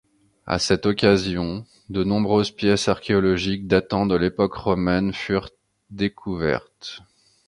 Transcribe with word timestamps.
À 0.47 0.57
cette 0.57 0.87
occasion, 0.87 1.63
de 1.91 2.03
nombreuses 2.03 2.49
pièces 2.49 2.87
archéologiques 2.87 3.67
datant 3.67 4.07
de 4.07 4.15
l'époque 4.15 4.55
romaine 4.55 5.13
furent 5.13 5.51
découvertes. 5.91 7.01